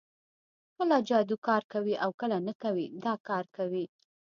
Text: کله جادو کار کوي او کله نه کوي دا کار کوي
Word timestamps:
کله 0.75 0.97
جادو 1.09 1.35
کار 1.47 1.63
کوي 1.73 1.93
او 2.03 2.09
کله 2.21 2.37
نه 2.47 2.53
کوي 2.61 2.85
دا 3.05 3.13
کار 3.27 3.45
کوي 3.57 3.85